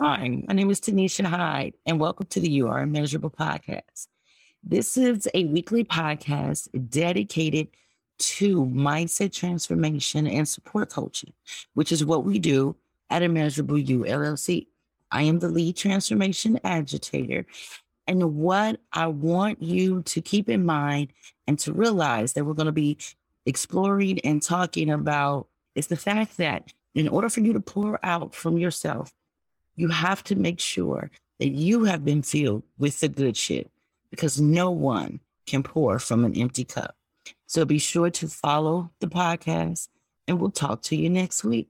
[0.00, 4.06] Hi, my name is Tonisha Hyde, and welcome to the You Are Immeasurable podcast.
[4.62, 7.66] This is a weekly podcast dedicated
[8.18, 11.32] to mindset transformation and support coaching,
[11.74, 12.76] which is what we do
[13.10, 14.68] at Immeasurable You LLC.
[15.10, 17.44] I am the lead transformation agitator.
[18.06, 21.12] And what I want you to keep in mind
[21.48, 22.98] and to realize that we're going to be
[23.46, 28.32] exploring and talking about is the fact that in order for you to pour out
[28.32, 29.12] from yourself,
[29.78, 33.70] you have to make sure that you have been filled with the good shit
[34.10, 36.96] because no one can pour from an empty cup.
[37.46, 39.88] So be sure to follow the podcast
[40.26, 41.68] and we'll talk to you next week.